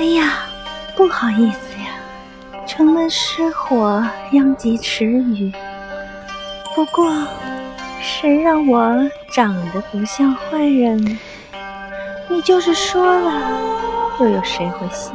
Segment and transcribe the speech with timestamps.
[0.00, 0.46] 哎呀，
[0.96, 1.90] 不好意思呀，
[2.66, 5.52] 城门失火，殃及池鱼，
[6.74, 7.14] 不过
[8.00, 8.96] 谁让我
[9.30, 11.18] 长得不像坏人，
[12.28, 13.42] 你就是说了，
[14.20, 15.12] 又有谁会信？